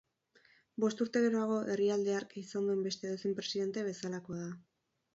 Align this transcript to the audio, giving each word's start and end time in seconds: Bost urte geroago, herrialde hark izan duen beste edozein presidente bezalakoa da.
Bost 0.83 1.03
urte 1.05 1.21
geroago, 1.25 1.59
herrialde 1.75 2.17
hark 2.21 2.35
izan 2.43 2.73
duen 2.73 2.83
beste 2.89 3.09
edozein 3.13 3.39
presidente 3.41 3.89
bezalakoa 3.93 4.45
da. 4.45 4.53